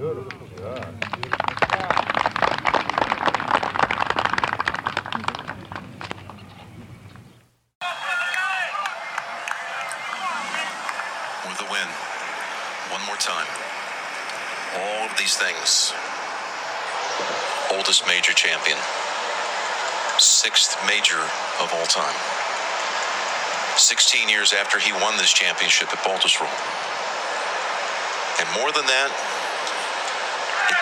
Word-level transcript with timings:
with 0.00 0.16
the 11.58 11.68
win. 11.68 11.88
One 12.88 13.04
more 13.04 13.16
time. 13.16 13.44
All 14.74 15.04
of 15.04 15.12
these 15.18 15.36
things. 15.36 15.92
Oldest 17.70 18.06
major 18.06 18.32
champion. 18.32 18.78
Sixth 20.18 20.78
major 20.86 21.20
of 21.60 21.74
all 21.74 21.84
time. 21.84 22.16
16 23.76 24.30
years 24.30 24.54
after 24.54 24.78
he 24.78 24.92
won 24.92 25.18
this 25.18 25.32
championship 25.32 25.92
at 25.92 25.98
Baltusrol. 25.98 26.48
And 28.40 28.48
more 28.58 28.72
than 28.72 28.86
that, 28.86 29.29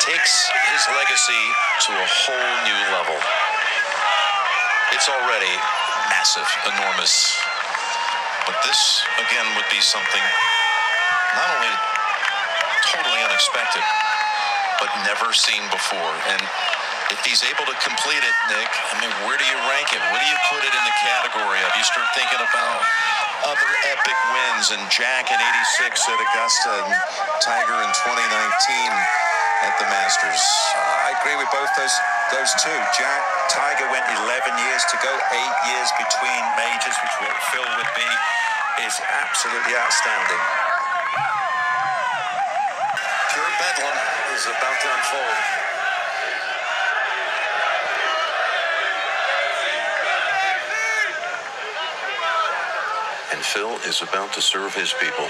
takes 0.01 0.47
his 0.71 0.83
legacy 0.95 1.45
to 1.87 1.91
a 1.91 2.07
whole 2.07 2.53
new 2.63 2.81
level. 2.95 3.19
It's 4.95 5.11
already 5.11 5.51
massive, 6.15 6.49
enormous. 6.71 7.35
But 8.47 8.57
this, 8.63 9.03
again, 9.19 9.47
would 9.59 9.69
be 9.69 9.83
something 9.83 10.25
not 11.35 11.51
only 11.51 11.75
totally 12.89 13.21
unexpected, 13.27 13.85
but 14.81 14.89
never 15.05 15.35
seen 15.35 15.61
before. 15.69 16.15
And 16.31 16.41
if 17.11 17.21
he's 17.27 17.43
able 17.45 17.67
to 17.67 17.77
complete 17.83 18.23
it, 18.23 18.37
Nick, 18.49 18.71
I 18.71 19.03
mean, 19.03 19.13
where 19.27 19.37
do 19.37 19.45
you 19.45 19.59
rank 19.69 19.93
it? 19.93 20.01
What 20.15 20.23
do 20.23 20.29
you 20.31 20.39
put 20.49 20.63
it 20.63 20.73
in 20.73 20.85
the 20.87 20.97
category 21.05 21.61
of? 21.67 21.75
You 21.75 21.85
start 21.85 22.07
thinking 22.15 22.41
about 22.41 22.81
other 23.45 23.71
epic 23.93 24.19
wins 24.31 24.73
and 24.73 24.83
Jack 24.89 25.29
in 25.29 25.39
86 25.39 26.09
at 26.09 26.19
Augusta 26.23 26.73
and 26.87 26.91
Tiger 27.43 27.77
in 27.83 27.91
2019 27.93 29.28
at 29.63 29.75
the 29.79 29.87
Masters. 29.91 30.43
Uh, 30.77 31.11
I 31.11 31.19
agree 31.19 31.35
with 31.35 31.51
both 31.51 31.71
those 31.75 31.95
those 32.31 32.53
two. 32.61 32.79
Jack 32.95 33.23
Tiger 33.49 33.89
went 33.91 34.05
11 34.23 34.53
years 34.69 34.85
to 34.93 34.97
go, 35.01 35.11
eight 35.11 35.57
years 35.67 35.89
between 35.97 36.43
majors, 36.61 36.97
which 37.01 37.17
what 37.25 37.35
Phil 37.51 37.65
would 37.65 37.93
be, 37.97 38.11
is 38.85 38.95
absolutely 39.01 39.75
outstanding. 39.75 40.43
Pure 43.33 43.53
bedlam 43.59 43.97
is 44.37 44.45
about 44.47 44.77
to 44.79 44.89
unfold. 44.93 45.39
And 53.33 53.41
Phil 53.45 53.75
is 53.89 54.03
about 54.03 54.33
to 54.35 54.43
serve 54.43 54.75
his 54.75 54.93
people. 55.01 55.29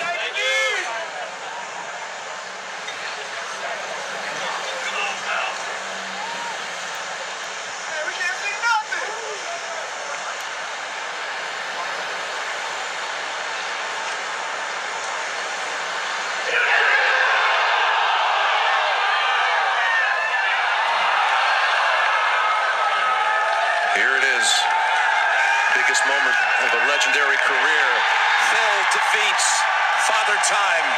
Here 23.99 24.15
it 24.15 24.23
is. 24.23 24.47
Biggest 25.75 26.07
moment 26.07 26.39
of 26.63 26.71
a 26.71 26.87
legendary 26.87 27.35
career. 27.43 27.87
Phil 28.47 28.79
defeats 28.95 29.49
Father 30.07 30.39
Time. 30.47 30.89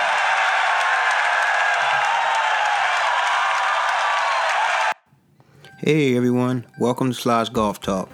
Hey 5.83 6.15
everyone, 6.15 6.67
welcome 6.79 7.09
to 7.09 7.15
Sly's 7.15 7.49
Golf 7.49 7.81
Talk. 7.81 8.11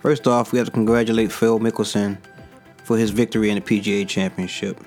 First 0.00 0.28
off, 0.28 0.52
we 0.52 0.58
have 0.58 0.68
to 0.68 0.72
congratulate 0.72 1.32
Phil 1.32 1.58
Mickelson 1.58 2.16
for 2.84 2.96
his 2.96 3.10
victory 3.10 3.50
in 3.50 3.56
the 3.56 3.60
PGA 3.60 4.06
Championship. 4.06 4.78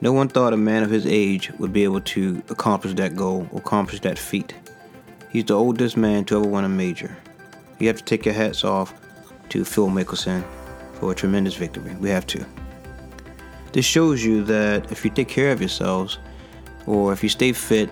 No 0.00 0.12
one 0.12 0.28
thought 0.28 0.52
a 0.52 0.56
man 0.56 0.84
of 0.84 0.90
his 0.90 1.06
age 1.06 1.50
would 1.58 1.72
be 1.72 1.82
able 1.82 2.02
to 2.02 2.40
accomplish 2.50 2.94
that 2.94 3.16
goal 3.16 3.48
accomplish 3.52 4.00
that 4.02 4.16
feat. 4.16 4.54
He's 5.28 5.46
the 5.46 5.54
oldest 5.54 5.96
man 5.96 6.24
to 6.26 6.36
ever 6.36 6.46
win 6.46 6.64
a 6.64 6.68
major. 6.68 7.16
You 7.80 7.88
have 7.88 7.96
to 7.96 8.04
take 8.04 8.24
your 8.24 8.34
hats 8.34 8.62
off 8.62 8.94
to 9.48 9.64
Phil 9.64 9.88
Mickelson 9.88 10.44
for 11.00 11.10
a 11.10 11.16
tremendous 11.16 11.56
victory. 11.56 11.96
We 11.96 12.10
have 12.10 12.28
to. 12.28 12.46
This 13.72 13.84
shows 13.84 14.24
you 14.24 14.44
that 14.44 14.92
if 14.92 15.04
you 15.04 15.10
take 15.10 15.26
care 15.26 15.50
of 15.50 15.60
yourselves, 15.60 16.20
or 16.86 17.12
if 17.12 17.24
you 17.24 17.28
stay 17.28 17.52
fit, 17.52 17.90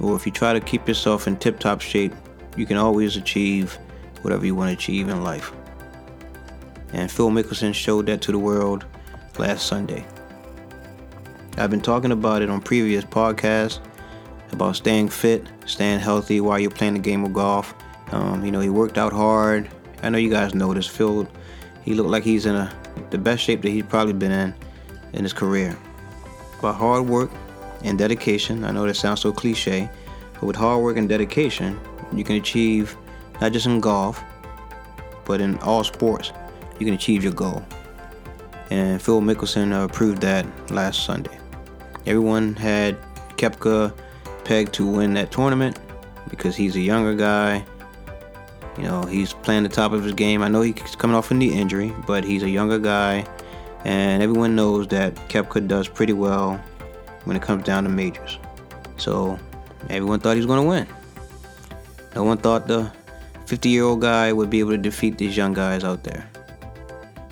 or 0.00 0.14
if 0.14 0.26
you 0.26 0.32
try 0.32 0.52
to 0.52 0.60
keep 0.60 0.86
yourself 0.86 1.26
in 1.26 1.38
tip 1.38 1.58
top 1.60 1.80
shape, 1.80 2.12
you 2.58 2.66
can 2.66 2.76
always 2.76 3.16
achieve 3.16 3.78
whatever 4.22 4.44
you 4.44 4.54
want 4.54 4.68
to 4.68 4.74
achieve 4.74 5.08
in 5.08 5.22
life. 5.22 5.52
And 6.92 7.10
Phil 7.10 7.30
Mickelson 7.30 7.74
showed 7.74 8.06
that 8.06 8.20
to 8.22 8.32
the 8.32 8.38
world 8.38 8.84
last 9.38 9.66
Sunday. 9.66 10.04
I've 11.56 11.70
been 11.70 11.80
talking 11.80 12.12
about 12.12 12.42
it 12.42 12.50
on 12.50 12.60
previous 12.60 13.04
podcasts 13.04 13.80
about 14.52 14.76
staying 14.76 15.08
fit, 15.08 15.46
staying 15.66 16.00
healthy 16.00 16.40
while 16.40 16.58
you're 16.58 16.70
playing 16.70 16.94
the 16.94 17.00
game 17.00 17.24
of 17.24 17.32
golf. 17.32 17.74
Um, 18.12 18.44
you 18.44 18.50
know, 18.50 18.60
he 18.60 18.70
worked 18.70 18.98
out 18.98 19.12
hard. 19.12 19.68
I 20.02 20.08
know 20.08 20.18
you 20.18 20.30
guys 20.30 20.54
know 20.54 20.72
this. 20.74 20.86
Phil. 20.86 21.28
He 21.84 21.94
looked 21.94 22.10
like 22.10 22.24
he's 22.24 22.46
in 22.46 22.54
a 22.54 22.72
the 23.10 23.18
best 23.18 23.42
shape 23.42 23.62
that 23.62 23.70
he's 23.70 23.84
probably 23.84 24.12
been 24.12 24.32
in 24.32 24.54
in 25.12 25.22
his 25.22 25.32
career. 25.32 25.76
By 26.60 26.72
hard 26.72 27.06
work 27.06 27.30
and 27.84 27.98
dedication, 27.98 28.64
I 28.64 28.72
know 28.72 28.86
that 28.86 28.94
sounds 28.94 29.20
so 29.20 29.32
cliche, 29.32 29.88
but 30.34 30.42
with 30.44 30.56
hard 30.56 30.82
work 30.82 30.96
and 30.96 31.08
dedication, 31.08 31.78
you 32.12 32.24
can 32.24 32.36
achieve 32.36 32.96
not 33.40 33.52
just 33.52 33.66
in 33.66 33.80
golf, 33.80 34.22
but 35.24 35.40
in 35.40 35.58
all 35.58 35.84
sports, 35.84 36.32
you 36.78 36.86
can 36.86 36.94
achieve 36.94 37.22
your 37.22 37.32
goal. 37.32 37.64
And 38.70 39.00
Phil 39.00 39.20
Mickelson 39.20 39.72
uh, 39.72 39.88
proved 39.88 40.20
that 40.22 40.46
last 40.70 41.04
Sunday. 41.04 41.38
Everyone 42.06 42.54
had 42.54 42.96
Koepka 43.36 43.94
pegged 44.44 44.72
to 44.74 44.86
win 44.86 45.14
that 45.14 45.30
tournament 45.30 45.78
because 46.28 46.56
he's 46.56 46.76
a 46.76 46.80
younger 46.80 47.14
guy. 47.14 47.64
You 48.76 48.84
know, 48.84 49.02
he's 49.02 49.32
playing 49.32 49.64
the 49.64 49.68
top 49.68 49.92
of 49.92 50.04
his 50.04 50.12
game. 50.12 50.42
I 50.42 50.48
know 50.48 50.62
he's 50.62 50.96
coming 50.96 51.16
off 51.16 51.30
a 51.30 51.34
knee 51.34 51.52
injury, 51.52 51.92
but 52.06 52.24
he's 52.24 52.42
a 52.42 52.48
younger 52.48 52.78
guy. 52.78 53.26
And 53.84 54.22
everyone 54.22 54.54
knows 54.54 54.88
that 54.88 55.14
Koepka 55.28 55.66
does 55.66 55.88
pretty 55.88 56.12
well 56.12 56.56
when 57.24 57.36
it 57.36 57.42
comes 57.42 57.64
down 57.64 57.84
to 57.84 57.90
majors. 57.90 58.38
So 58.96 59.38
everyone 59.90 60.20
thought 60.20 60.32
he 60.32 60.38
was 60.38 60.46
going 60.46 60.62
to 60.62 60.68
win. 60.68 60.86
No 62.18 62.24
one 62.24 62.38
thought 62.38 62.66
the 62.66 62.90
50 63.46 63.68
year 63.68 63.84
old 63.84 64.00
guy 64.00 64.32
would 64.32 64.50
be 64.50 64.58
able 64.58 64.72
to 64.72 64.76
defeat 64.76 65.18
these 65.18 65.36
young 65.36 65.52
guys 65.52 65.84
out 65.84 66.02
there. 66.02 66.28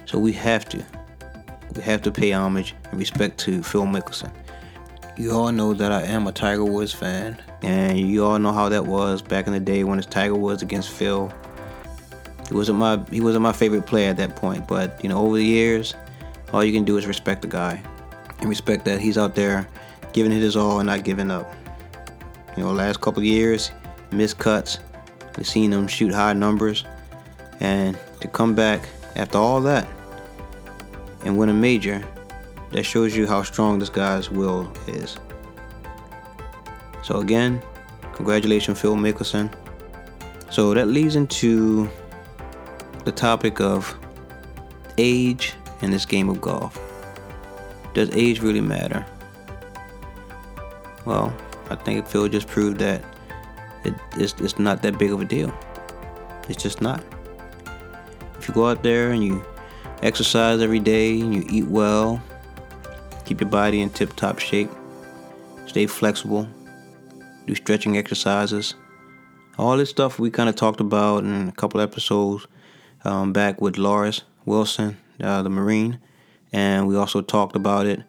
So 0.04 0.16
we 0.16 0.32
have 0.34 0.64
to. 0.69 0.80
We 1.74 1.82
have 1.82 2.02
to 2.02 2.12
pay 2.12 2.30
homage 2.30 2.72
and 2.92 3.00
respect 3.00 3.36
to 3.38 3.64
Phil 3.64 3.82
Mickelson. 3.82 4.30
You 5.16 5.32
all 5.32 5.50
know 5.50 5.75
that 5.75 5.91
I 5.91 6.02
am 6.02 6.28
a 6.28 6.32
Tiger 6.32 6.64
Woods 6.64 6.92
fan, 6.92 7.36
and 7.62 7.98
you 7.98 8.25
all 8.25 8.38
know 8.38 8.52
how 8.52 8.69
that 8.69 8.86
was 8.86 9.22
back 9.22 9.48
in 9.48 9.54
the 9.54 9.58
day 9.58 9.82
when 9.82 9.98
it's 9.98 10.06
Tiger 10.06 10.36
Woods 10.36 10.62
against 10.62 10.91
Phil. 10.91 11.32
He 12.46 12.54
wasn't 12.54 12.78
my 12.78 13.02
he 13.10 13.20
wasn't 13.20 13.42
my 13.42 13.52
favorite 13.52 13.86
player 13.86 14.08
at 14.08 14.19
that 14.19 14.36
point, 14.36 14.69
but 14.69 15.02
you 15.02 15.08
know 15.08 15.19
over 15.19 15.36
the 15.36 15.44
years, 15.44 15.96
all 16.52 16.62
you 16.62 16.72
can 16.72 16.84
do 16.84 16.96
is 16.96 17.08
respect 17.08 17.42
the 17.42 17.48
guy 17.48 17.82
and 18.38 18.48
respect 18.48 18.84
that 18.84 19.00
he's 19.00 19.19
out 19.19 19.34
there 19.34 19.69
giving 20.12 20.30
it 20.30 20.38
his 20.38 20.54
all 20.54 20.78
and 20.78 20.86
not 20.86 21.02
giving 21.02 21.32
up. 21.32 21.52
You 22.56 22.62
know, 22.62 22.70
last 22.70 23.00
couple 23.00 23.19
of 23.19 23.26
years, 23.26 23.72
missed 24.11 24.39
cuts. 24.39 24.78
We've 25.37 25.47
seen 25.47 25.71
them 25.71 25.87
shoot 25.87 26.12
high 26.12 26.33
numbers, 26.33 26.84
and 27.61 27.99
to 28.21 28.28
come 28.28 28.55
back 28.55 28.89
after 29.17 29.39
all 29.39 29.61
that 29.62 29.87
and 31.25 31.37
win 31.37 31.49
a 31.49 31.55
major, 31.55 32.06
that 32.72 32.84
shows 32.84 33.17
you 33.17 33.27
how 33.27 33.43
strong 33.43 33.78
this 33.78 33.89
guy's 33.89 34.31
will 34.31 34.72
is. 34.87 35.19
So 37.03 37.20
again, 37.20 37.62
congratulations, 38.14 38.81
Phil 38.81 38.97
Mickelson. 38.97 39.53
So 40.50 40.75
that 40.75 40.88
leads 40.88 41.17
into 41.17 41.88
the 43.05 43.12
topic 43.12 43.61
of 43.61 43.97
age 44.99 45.55
in 45.82 45.91
this 45.91 46.05
game 46.05 46.29
of 46.29 46.41
golf. 46.41 46.79
Does 47.94 48.11
age 48.14 48.41
really 48.41 48.61
matter? 48.61 49.05
Well, 51.05 51.35
I 51.70 51.76
think 51.76 52.06
Phil 52.06 52.29
just 52.29 52.49
proved 52.49 52.79
that 52.79 53.02
it, 53.87 53.94
it's, 54.17 54.35
it's 54.41 54.59
not 54.59 54.83
that 54.83 54.99
big 54.99 55.12
of 55.12 55.21
a 55.21 55.25
deal. 55.25 55.53
It's 56.49 56.62
just 56.62 56.81
not. 56.81 57.03
If 58.38 58.49
you 58.49 58.55
go 58.55 58.69
out 58.69 58.83
there 58.83 59.11
and 59.11 59.25
you 59.25 59.44
exercise 60.03 60.61
every 60.61 60.81
day 60.81 61.21
and 61.21 61.35
you 61.35 61.44
eat 61.49 61.67
well, 61.67 62.23
keep 63.25 63.41
your 63.41 63.50
body 63.50 63.81
in 63.81 63.91
tip 63.91 64.15
top 64.15 64.38
shape, 64.38 64.71
stay 65.67 65.87
flexible, 65.87 66.49
do 67.47 67.55
stretching 67.55 67.97
exercises, 67.97 68.75
all 69.59 69.77
this 69.77 69.91
stuff 69.91 70.19
we 70.19 70.31
kind 70.31 70.49
of 70.49 70.56
talked 70.56 70.81
about 70.81 71.25
in 71.25 71.49
a 71.49 71.53
couple 71.53 71.81
episodes 71.81 72.47
um, 73.05 73.33
back 73.33 73.61
with 73.61 73.79
Loris 73.79 74.23
Wilson, 74.44 74.97
uh, 75.21 75.43
the 75.43 75.49
Marine, 75.49 75.99
and 76.53 76.87
we 76.87 76.97
also 76.97 77.23
talked 77.23 77.56
about 77.56 77.87
it 77.87 78.03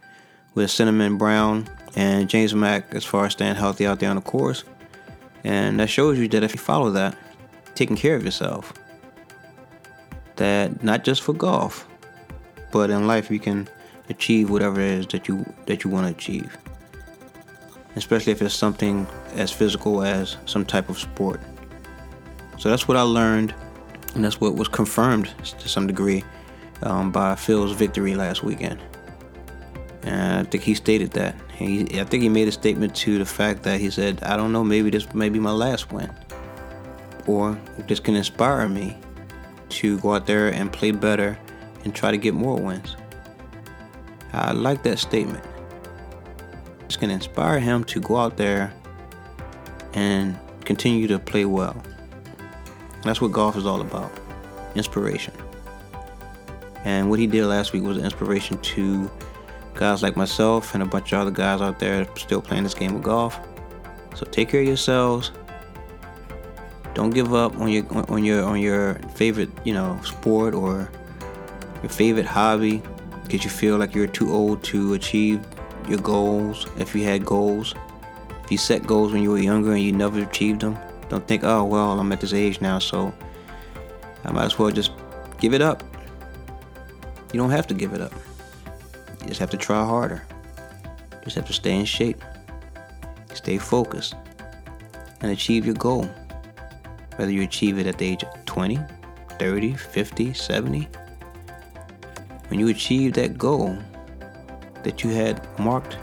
with 0.54 0.70
Cinnamon 0.70 1.18
Brown 1.18 1.68
and 1.96 2.30
James 2.30 2.54
Mack 2.54 2.94
as 2.94 3.06
far 3.06 3.26
as 3.26 3.34
staying 3.34 3.56
healthy 3.56 3.88
out 3.88 4.00
there 4.00 4.10
on 4.10 4.18
the 4.18 4.22
course. 4.22 4.64
And 5.48 5.80
that 5.80 5.90
shows 5.90 6.20
you 6.20 6.28
that 6.28 6.44
if 6.44 6.54
you 6.54 6.60
follow 6.60 6.92
that, 6.92 7.18
taking 7.74 7.96
care 7.96 8.18
of 8.18 8.26
yourself, 8.26 8.74
that 10.36 10.84
not 10.84 11.06
just 11.06 11.22
for 11.22 11.32
golf, 11.32 11.88
but 12.74 12.90
in 12.90 13.08
life 13.08 13.32
you 13.32 13.40
can 13.40 13.70
achieve 14.10 14.50
whatever 14.50 14.82
it 14.82 14.92
is 14.92 15.08
that 15.08 15.30
you 15.30 15.46
that 15.66 15.86
you 15.86 15.90
want 15.90 16.06
to 16.06 16.12
achieve. 16.12 16.58
Especially 17.96 18.34
if 18.34 18.42
it's 18.42 18.54
something 18.54 19.08
as 19.36 19.50
physical 19.50 20.04
as 20.04 20.36
some 20.46 20.66
type 20.66 20.90
of 20.90 21.00
sport. 21.00 21.40
So 22.58 22.68
that's 22.70 22.90
what 22.90 22.98
I 22.98 23.04
learned, 23.04 23.56
and 24.16 24.26
that's 24.26 24.42
what 24.42 24.56
was 24.56 24.68
confirmed 24.68 25.34
to 25.60 25.70
some 25.70 25.88
degree 25.88 26.26
um, 26.82 27.10
by 27.10 27.36
Phil's 27.36 27.72
victory 27.72 28.16
last 28.16 28.44
weekend. 28.44 28.82
And 30.08 30.48
I 30.48 30.50
think 30.50 30.64
he 30.64 30.74
stated 30.74 31.12
that. 31.12 31.36
He, 31.54 32.00
I 32.00 32.06
think 32.06 32.24
he 32.24 32.30
made 32.30 32.48
a 32.48 32.52
statement 32.52 32.96
to 32.98 33.18
the 33.18 33.26
fact 33.26 33.64
that 33.64 33.82
he 33.82 33.90
said, 33.90 34.24
I 34.24 34.38
don't 34.38 34.54
know, 34.54 34.64
maybe 34.64 34.90
this 34.90 35.14
may 35.14 35.28
be 35.28 35.38
my 35.38 35.52
last 35.52 35.92
win. 35.92 36.10
Or 37.26 37.60
this 37.88 38.00
can 38.00 38.16
inspire 38.16 38.70
me 38.70 38.98
to 39.70 40.00
go 40.00 40.14
out 40.14 40.26
there 40.26 40.48
and 40.48 40.72
play 40.72 40.92
better 40.92 41.38
and 41.84 41.94
try 41.94 42.12
to 42.12 42.18
get 42.18 42.34
more 42.34 42.56
wins. 42.56 42.96
I 44.32 44.54
like 44.54 44.82
that 44.84 44.98
statement. 44.98 45.44
It's 46.86 46.96
going 46.96 47.10
to 47.10 47.16
inspire 47.16 47.60
him 47.60 47.84
to 47.86 48.00
go 48.00 48.16
out 48.16 48.38
there 48.38 48.74
and 49.94 50.40
continue 50.64 51.08
to 51.08 51.20
play 51.20 51.44
well. 51.44 51.84
That's 53.04 53.20
what 53.20 53.34
golf 53.34 53.58
is 53.58 53.66
all 53.66 53.82
about 53.82 54.12
inspiration. 54.76 55.34
And 56.86 57.10
what 57.10 57.20
he 57.20 57.28
did 57.28 57.46
last 57.46 57.74
week 57.74 57.84
was 57.84 57.98
an 57.98 58.06
inspiration 58.06 58.58
to 58.60 59.12
guys 59.78 60.04
like 60.04 60.18
myself 60.18 60.74
and 60.74 60.84
a 60.84 60.86
bunch 60.86 61.14
of 61.14 61.20
other 61.20 61.32
guys 61.32 61.62
out 61.62 61.80
there 61.80 62.08
still 62.16 62.42
playing 62.42 62.64
this 62.64 62.74
game 62.74 62.96
of 62.96 63.04
golf. 63.04 63.40
So 64.16 64.26
take 64.26 64.50
care 64.50 64.62
of 64.62 64.68
yourselves. 64.68 65.32
Don't 66.94 67.12
give 67.12 67.34
up 67.34 67.56
on 67.60 67.70
your 67.70 67.86
on 68.12 68.24
your 68.24 68.44
on 68.44 68.60
your 68.60 68.96
favorite, 69.16 69.52
you 69.64 69.74
know, 69.74 70.00
sport 70.04 70.56
or 70.56 70.90
your 71.84 71.90
favorite 71.90 72.26
hobby 72.26 72.82
because 73.24 73.44
you 73.44 73.52
feel 73.52 73.78
like 73.78 73.94
you're 73.94 74.08
too 74.08 74.32
old 74.32 74.64
to 74.64 74.94
achieve 74.94 75.46
your 75.88 76.00
goals. 76.00 76.66
If 76.80 76.96
you 76.96 77.04
had 77.04 77.24
goals, 77.24 77.76
if 78.44 78.52
you 78.52 78.58
set 78.58 78.88
goals 78.88 79.14
when 79.14 79.22
you 79.22 79.30
were 79.30 79.38
younger 79.38 79.74
and 79.74 79.82
you 79.84 79.92
never 79.92 80.22
achieved 80.24 80.62
them, 80.62 80.78
don't 81.10 81.28
think, 81.28 81.44
oh 81.44 81.64
well, 81.64 82.00
I'm 82.00 82.12
at 82.12 82.20
this 82.20 82.34
age 82.34 82.62
now, 82.62 82.80
so 82.80 83.14
I 84.26 84.32
might 84.32 84.46
as 84.46 84.58
well 84.58 84.72
just 84.72 84.92
give 85.40 85.54
it 85.54 85.62
up. 85.62 85.84
You 87.32 87.40
don't 87.40 87.52
have 87.52 87.68
to 87.68 87.76
give 87.76 87.94
it 87.94 88.02
up. 88.02 88.14
You 89.28 89.32
just 89.32 89.42
have 89.42 89.50
to 89.50 89.58
try 89.58 89.84
harder. 89.84 90.24
You 91.12 91.24
just 91.26 91.36
have 91.36 91.48
to 91.48 91.54
stay 91.54 91.78
in 91.78 91.84
shape. 91.84 92.24
Stay 93.34 93.58
focused. 93.58 94.16
And 95.20 95.34
achieve 95.34 95.66
your 95.66 95.76
goal. 95.76 96.10
Whether 97.18 97.34
you 97.34 97.42
achieve 97.42 97.78
it 97.78 97.88
at 97.88 97.98
the 97.98 98.06
age 98.06 98.24
of 98.24 98.46
20, 98.46 98.80
30, 99.32 99.74
50, 99.74 100.34
70. 100.34 100.88
When 102.48 102.58
you 102.58 102.70
achieve 102.70 103.16
that 103.16 103.38
goal 103.38 103.78
that 104.84 105.04
you 105.04 105.10
had 105.10 105.46
marked 105.60 105.98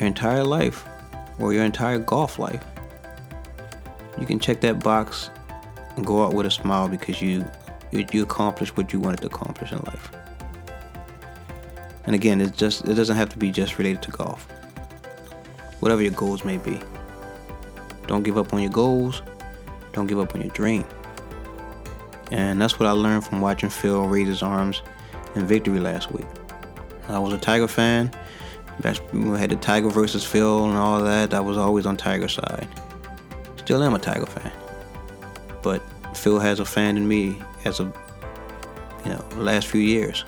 your 0.00 0.08
entire 0.08 0.42
life 0.42 0.84
or 1.38 1.52
your 1.52 1.62
entire 1.62 2.00
golf 2.00 2.40
life, 2.40 2.64
you 4.18 4.26
can 4.26 4.40
check 4.40 4.60
that 4.62 4.82
box 4.82 5.30
and 5.94 6.04
go 6.04 6.24
out 6.24 6.34
with 6.34 6.46
a 6.46 6.50
smile 6.50 6.88
because 6.88 7.22
you 7.22 7.48
you, 7.92 8.04
you 8.10 8.24
accomplished 8.24 8.76
what 8.76 8.92
you 8.92 8.98
wanted 8.98 9.20
to 9.20 9.28
accomplish 9.28 9.70
in 9.70 9.78
life. 9.78 10.10
And 12.04 12.14
again, 12.14 12.40
it's 12.40 12.56
just 12.56 12.86
it 12.88 12.94
doesn't 12.94 13.16
have 13.16 13.28
to 13.30 13.38
be 13.38 13.50
just 13.50 13.78
related 13.78 14.02
to 14.02 14.10
golf. 14.10 14.50
Whatever 15.80 16.02
your 16.02 16.12
goals 16.12 16.44
may 16.44 16.58
be. 16.58 16.80
Don't 18.06 18.22
give 18.22 18.36
up 18.36 18.52
on 18.52 18.60
your 18.62 18.72
goals. 18.72 19.22
Don't 19.92 20.06
give 20.06 20.18
up 20.18 20.34
on 20.34 20.40
your 20.40 20.50
dream. 20.50 20.84
And 22.30 22.60
that's 22.60 22.78
what 22.78 22.88
I 22.88 22.92
learned 22.92 23.24
from 23.24 23.40
watching 23.40 23.70
Phil 23.70 24.06
raise 24.06 24.28
his 24.28 24.42
arms 24.42 24.82
in 25.34 25.46
victory 25.46 25.80
last 25.80 26.12
week. 26.12 26.26
I 27.08 27.18
was 27.18 27.32
a 27.32 27.38
Tiger 27.38 27.68
fan. 27.68 28.10
We 29.12 29.38
had 29.38 29.50
the 29.50 29.56
Tiger 29.56 29.90
versus 29.90 30.24
Phil 30.24 30.64
and 30.64 30.76
all 30.76 31.02
that. 31.02 31.34
I 31.34 31.40
was 31.40 31.56
always 31.56 31.86
on 31.86 31.96
Tiger's 31.96 32.34
side. 32.34 32.68
Still 33.56 33.82
am 33.82 33.94
a 33.94 33.98
Tiger 33.98 34.26
fan. 34.26 34.52
But 35.62 35.82
Phil 36.16 36.38
has 36.38 36.60
a 36.60 36.64
fan 36.64 36.96
in 36.96 37.06
me 37.06 37.42
as 37.64 37.80
a 37.80 37.92
you 39.04 39.10
know, 39.12 39.24
last 39.36 39.66
few 39.66 39.80
years 39.80 40.24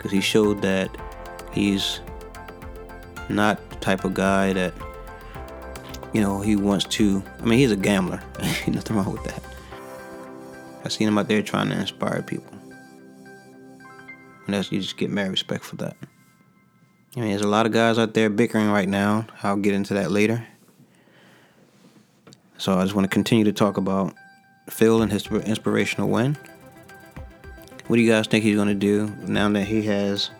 because 0.00 0.12
he 0.12 0.22
showed 0.22 0.62
that 0.62 0.90
he's 1.52 2.00
not 3.28 3.68
the 3.68 3.76
type 3.76 4.02
of 4.06 4.14
guy 4.14 4.54
that 4.54 4.72
you 6.14 6.22
know 6.22 6.40
he 6.40 6.56
wants 6.56 6.86
to. 6.86 7.22
I 7.38 7.44
mean, 7.44 7.58
he's 7.58 7.70
a 7.70 7.76
gambler. 7.76 8.22
Nothing 8.66 8.96
wrong 8.96 9.12
with 9.12 9.24
that. 9.24 9.42
I 10.86 10.88
seen 10.88 11.06
him 11.06 11.18
out 11.18 11.28
there 11.28 11.42
trying 11.42 11.68
to 11.68 11.78
inspire 11.78 12.22
people, 12.22 12.50
and 14.46 14.54
that's 14.54 14.72
you 14.72 14.80
just 14.80 14.96
get 14.96 15.10
mad 15.10 15.30
respect 15.30 15.64
for 15.64 15.76
that. 15.76 15.98
I 17.14 17.20
mean, 17.20 17.28
there's 17.28 17.42
a 17.42 17.48
lot 17.48 17.66
of 17.66 17.72
guys 17.72 17.98
out 17.98 18.14
there 18.14 18.30
bickering 18.30 18.70
right 18.70 18.88
now. 18.88 19.26
I'll 19.42 19.56
get 19.56 19.74
into 19.74 19.92
that 19.94 20.10
later. 20.10 20.46
So 22.56 22.78
I 22.78 22.84
just 22.84 22.94
want 22.94 23.04
to 23.04 23.12
continue 23.14 23.44
to 23.44 23.52
talk 23.52 23.76
about 23.76 24.14
Phil 24.70 25.02
and 25.02 25.12
his 25.12 25.26
inspirational 25.26 26.08
win. 26.08 26.38
What 27.90 27.96
do 27.96 28.02
you 28.02 28.08
guys 28.12 28.28
think 28.28 28.44
he's 28.44 28.54
going 28.54 28.68
to 28.68 28.74
do 28.74 29.12
now 29.26 29.48
that 29.48 29.64
he 29.64 29.82
has, 29.82 30.30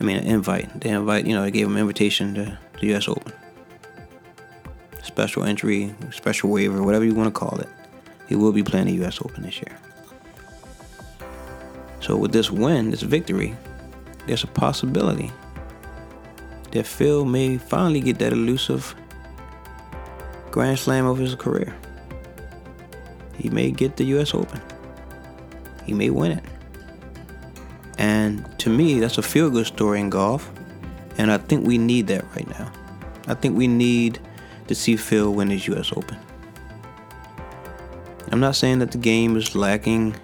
I 0.00 0.02
mean, 0.02 0.16
an 0.16 0.24
invite? 0.24 0.80
They 0.80 0.90
invite, 0.90 1.24
you 1.24 1.32
know, 1.32 1.42
they 1.42 1.52
gave 1.52 1.66
him 1.66 1.76
an 1.76 1.78
invitation 1.78 2.34
to 2.34 2.58
the 2.80 2.86
U.S. 2.88 3.06
Open. 3.06 3.32
Special 5.04 5.44
entry, 5.44 5.94
special 6.10 6.50
waiver, 6.50 6.82
whatever 6.82 7.04
you 7.04 7.14
want 7.14 7.32
to 7.32 7.38
call 7.38 7.60
it. 7.60 7.68
He 8.28 8.34
will 8.34 8.50
be 8.50 8.64
playing 8.64 8.86
the 8.86 8.94
U.S. 8.94 9.20
Open 9.20 9.44
this 9.44 9.58
year. 9.58 9.78
So 12.00 12.16
with 12.16 12.32
this 12.32 12.50
win, 12.50 12.90
this 12.90 13.02
victory, 13.02 13.54
there's 14.26 14.42
a 14.42 14.48
possibility 14.48 15.30
that 16.72 16.84
Phil 16.84 17.24
may 17.24 17.58
finally 17.58 18.00
get 18.00 18.18
that 18.18 18.32
elusive 18.32 18.92
Grand 20.50 20.80
Slam 20.80 21.06
of 21.06 21.16
his 21.16 21.36
career. 21.36 21.76
He 23.38 23.50
may 23.50 23.70
get 23.70 23.96
the 23.96 24.04
U.S. 24.06 24.34
Open. 24.34 24.60
He 25.84 25.94
may 25.94 26.10
win 26.10 26.32
it. 26.32 26.44
And 27.98 28.58
to 28.58 28.70
me, 28.70 29.00
that's 29.00 29.18
a 29.18 29.22
feel 29.22 29.50
good 29.50 29.66
story 29.66 30.00
in 30.00 30.10
golf. 30.10 30.50
And 31.18 31.32
I 31.32 31.38
think 31.38 31.66
we 31.66 31.78
need 31.78 32.08
that 32.08 32.24
right 32.34 32.48
now. 32.58 32.70
I 33.26 33.34
think 33.34 33.56
we 33.56 33.66
need 33.66 34.18
to 34.68 34.74
see 34.74 34.96
Phil 34.96 35.32
win 35.32 35.50
his 35.50 35.66
US 35.68 35.92
Open. 35.92 36.18
I'm 38.30 38.40
not 38.40 38.56
saying 38.56 38.80
that 38.80 38.90
the 38.90 38.98
game 38.98 39.36
is 39.36 39.54
lacking 39.54 40.14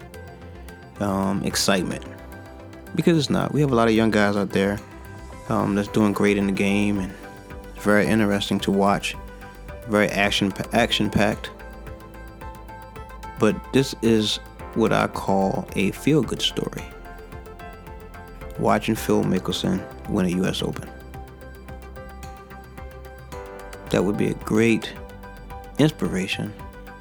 um, 1.00 1.42
excitement 1.44 2.04
because 2.94 3.16
it's 3.16 3.30
not. 3.30 3.52
We 3.52 3.60
have 3.60 3.72
a 3.72 3.74
lot 3.74 3.88
of 3.88 3.94
young 3.94 4.10
guys 4.10 4.36
out 4.36 4.50
there 4.50 4.78
um, 5.48 5.74
that's 5.74 5.88
doing 5.88 6.12
great 6.12 6.36
in 6.36 6.46
the 6.46 6.52
game, 6.52 6.98
and 6.98 7.12
it's 7.74 7.84
very 7.84 8.06
interesting 8.06 8.58
to 8.60 8.72
watch. 8.72 9.16
Very 9.88 10.08
action 10.08 10.52
action 10.72 11.10
packed. 11.10 11.50
But 13.38 13.56
this 13.72 13.94
is 14.02 14.36
what 14.74 14.92
I 14.92 15.06
call 15.06 15.66
a 15.74 15.90
feel 15.92 16.22
good 16.22 16.42
story 16.42 16.84
watching 18.58 18.94
Phil 18.94 19.22
Mickelson 19.24 19.80
win 20.08 20.26
a 20.26 20.30
U.S. 20.30 20.62
Open. 20.62 20.88
That 23.90 24.04
would 24.04 24.16
be 24.16 24.28
a 24.28 24.34
great 24.34 24.92
inspiration 25.78 26.52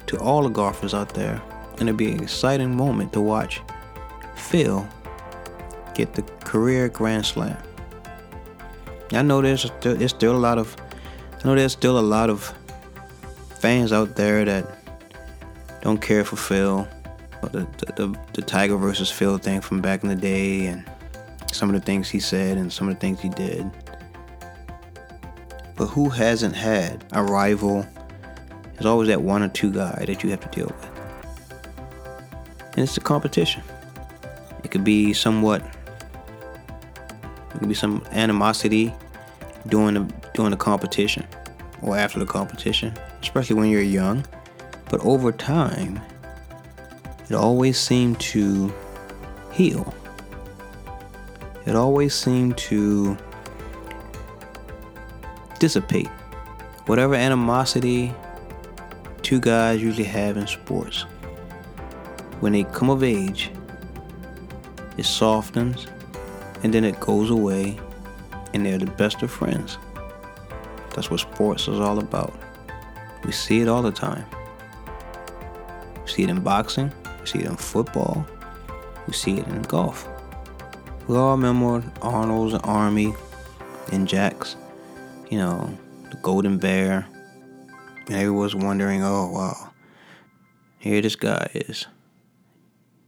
to 0.06 0.18
all 0.18 0.42
the 0.42 0.48
golfers 0.48 0.94
out 0.94 1.14
there, 1.14 1.40
and 1.78 1.82
it'd 1.82 1.96
be 1.96 2.12
an 2.12 2.22
exciting 2.22 2.76
moment 2.76 3.12
to 3.14 3.20
watch 3.20 3.62
Phil 4.36 4.86
get 5.94 6.14
the 6.14 6.22
career 6.44 6.88
Grand 6.88 7.24
Slam. 7.24 7.56
I 9.12 9.22
know 9.22 9.42
there's 9.42 9.62
still, 9.62 9.94
there's 9.94 10.10
still 10.10 10.36
a 10.36 10.38
lot 10.38 10.58
of 10.58 10.76
I 11.42 11.48
know 11.48 11.54
there's 11.54 11.72
still 11.72 11.98
a 11.98 12.00
lot 12.00 12.30
of 12.30 12.54
fans 13.58 13.92
out 13.92 14.14
there 14.16 14.44
that 14.44 14.78
don't 15.82 16.00
care 16.00 16.24
for 16.24 16.36
Phil, 16.36 16.86
the, 17.42 17.66
the, 17.78 17.92
the, 17.96 18.18
the 18.34 18.42
Tiger 18.42 18.76
versus 18.76 19.10
Phil 19.10 19.38
thing 19.38 19.60
from 19.60 19.80
back 19.80 20.04
in 20.04 20.08
the 20.08 20.14
day, 20.14 20.66
and 20.66 20.84
some 21.52 21.68
of 21.68 21.74
the 21.74 21.80
things 21.80 22.08
he 22.08 22.20
said 22.20 22.56
and 22.58 22.72
some 22.72 22.88
of 22.88 22.94
the 22.94 23.00
things 23.00 23.20
he 23.20 23.28
did. 23.28 23.70
But 25.76 25.86
who 25.86 26.08
hasn't 26.08 26.54
had 26.54 27.04
a 27.12 27.22
rival? 27.22 27.86
There's 28.74 28.86
always 28.86 29.08
that 29.08 29.22
one 29.22 29.42
or 29.42 29.48
two 29.48 29.72
guy 29.72 30.04
that 30.06 30.22
you 30.22 30.30
have 30.30 30.40
to 30.40 30.48
deal 30.48 30.66
with. 30.66 30.90
And 32.74 32.78
it's 32.78 32.96
a 32.96 33.00
competition. 33.00 33.62
It 34.64 34.70
could 34.70 34.84
be 34.84 35.12
somewhat 35.12 35.62
it 37.54 37.58
could 37.58 37.68
be 37.68 37.74
some 37.74 38.02
animosity 38.12 38.94
during 39.68 39.94
the 39.94 40.14
during 40.34 40.50
the 40.50 40.56
competition 40.56 41.26
or 41.82 41.96
after 41.96 42.18
the 42.18 42.26
competition, 42.26 42.94
especially 43.20 43.56
when 43.56 43.68
you're 43.68 43.82
young. 43.82 44.24
But 44.88 45.04
over 45.04 45.32
time, 45.32 46.00
it 47.28 47.34
always 47.34 47.78
seemed 47.78 48.20
to 48.20 48.72
heal 49.52 49.94
it 51.66 51.76
always 51.76 52.14
seemed 52.14 52.58
to 52.58 53.16
dissipate. 55.58 56.08
Whatever 56.86 57.14
animosity 57.14 58.12
two 59.22 59.40
guys 59.40 59.80
usually 59.80 60.04
have 60.04 60.36
in 60.36 60.46
sports, 60.46 61.02
when 62.40 62.52
they 62.52 62.64
come 62.64 62.90
of 62.90 63.04
age, 63.04 63.50
it 64.98 65.04
softens 65.04 65.86
and 66.62 66.74
then 66.74 66.84
it 66.84 66.98
goes 67.00 67.30
away 67.30 67.78
and 68.52 68.66
they're 68.66 68.78
the 68.78 68.86
best 68.86 69.22
of 69.22 69.30
friends. 69.30 69.78
That's 70.94 71.10
what 71.10 71.20
sports 71.20 71.68
is 71.68 71.80
all 71.80 71.98
about. 71.98 72.34
We 73.24 73.32
see 73.32 73.60
it 73.60 73.68
all 73.68 73.82
the 73.82 73.92
time. 73.92 74.26
We 76.04 76.10
see 76.10 76.22
it 76.24 76.28
in 76.30 76.40
boxing, 76.40 76.92
we 77.20 77.26
see 77.26 77.38
it 77.38 77.46
in 77.46 77.56
football, 77.56 78.26
we 79.06 79.12
see 79.12 79.38
it 79.38 79.46
in 79.46 79.62
golf. 79.62 80.08
We 81.08 81.16
all 81.16 81.32
remember 81.32 81.82
Arnold's 82.00 82.54
Army 82.54 83.12
and 83.90 84.06
Jack's, 84.06 84.56
you 85.30 85.38
know, 85.38 85.76
the 86.10 86.16
Golden 86.18 86.58
Bear. 86.58 87.06
And 88.06 88.16
everyone's 88.16 88.54
wondering, 88.54 89.02
oh 89.02 89.30
wow, 89.30 89.72
here 90.78 91.00
this 91.00 91.16
guy 91.16 91.50
is, 91.54 91.86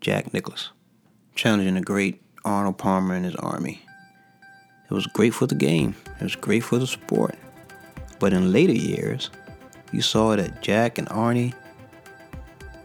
Jack 0.00 0.32
Nicklaus, 0.32 0.70
challenging 1.34 1.74
the 1.74 1.80
great 1.80 2.20
Arnold 2.44 2.78
Palmer 2.78 3.14
and 3.14 3.24
his 3.24 3.36
army. 3.36 3.80
It 4.90 4.94
was 4.94 5.06
great 5.06 5.32
for 5.32 5.46
the 5.46 5.54
game. 5.54 5.94
It 6.20 6.22
was 6.22 6.36
great 6.36 6.64
for 6.64 6.78
the 6.78 6.86
sport. 6.86 7.36
But 8.18 8.32
in 8.32 8.52
later 8.52 8.72
years, 8.72 9.30
you 9.92 10.02
saw 10.02 10.36
that 10.36 10.62
Jack 10.62 10.98
and 10.98 11.08
Arnie 11.08 11.54